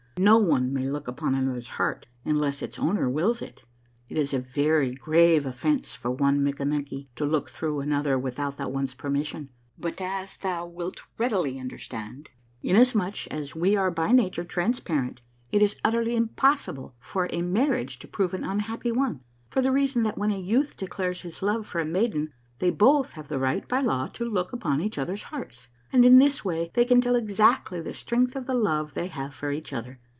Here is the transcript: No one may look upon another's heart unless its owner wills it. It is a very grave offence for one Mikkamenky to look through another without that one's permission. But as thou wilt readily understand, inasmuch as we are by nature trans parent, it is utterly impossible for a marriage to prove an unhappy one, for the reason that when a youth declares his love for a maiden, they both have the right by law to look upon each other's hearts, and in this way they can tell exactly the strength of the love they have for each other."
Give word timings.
No 0.19 0.37
one 0.37 0.71
may 0.71 0.87
look 0.87 1.07
upon 1.07 1.33
another's 1.33 1.69
heart 1.79 2.05
unless 2.25 2.61
its 2.61 2.77
owner 2.77 3.09
wills 3.09 3.41
it. 3.41 3.63
It 4.09 4.17
is 4.19 4.35
a 4.35 4.39
very 4.39 4.91
grave 4.93 5.45
offence 5.47 5.95
for 5.95 6.11
one 6.11 6.43
Mikkamenky 6.43 7.07
to 7.15 7.25
look 7.25 7.49
through 7.49 7.79
another 7.79 8.19
without 8.19 8.57
that 8.57 8.71
one's 8.71 8.93
permission. 8.93 9.49
But 9.79 9.99
as 9.99 10.37
thou 10.37 10.67
wilt 10.67 11.01
readily 11.17 11.57
understand, 11.57 12.29
inasmuch 12.61 13.25
as 13.27 13.55
we 13.55 13.75
are 13.75 13.89
by 13.89 14.11
nature 14.11 14.43
trans 14.43 14.79
parent, 14.79 15.21
it 15.51 15.61
is 15.63 15.77
utterly 15.83 16.15
impossible 16.15 16.93
for 16.99 17.27
a 17.31 17.41
marriage 17.41 17.97
to 17.99 18.07
prove 18.07 18.33
an 18.35 18.43
unhappy 18.43 18.91
one, 18.91 19.21
for 19.49 19.61
the 19.61 19.71
reason 19.71 20.03
that 20.03 20.17
when 20.19 20.29
a 20.31 20.37
youth 20.39 20.77
declares 20.77 21.21
his 21.21 21.41
love 21.41 21.65
for 21.65 21.79
a 21.81 21.85
maiden, 21.85 22.31
they 22.59 22.69
both 22.69 23.13
have 23.13 23.27
the 23.27 23.39
right 23.39 23.67
by 23.67 23.79
law 23.79 24.07
to 24.09 24.25
look 24.29 24.51
upon 24.53 24.81
each 24.81 24.99
other's 24.99 25.23
hearts, 25.23 25.69
and 25.91 26.05
in 26.05 26.19
this 26.19 26.45
way 26.45 26.69
they 26.75 26.85
can 26.85 27.01
tell 27.01 27.15
exactly 27.15 27.81
the 27.81 27.93
strength 27.93 28.35
of 28.35 28.45
the 28.45 28.53
love 28.53 28.93
they 28.93 29.07
have 29.07 29.33
for 29.33 29.51
each 29.51 29.73
other." 29.73 29.99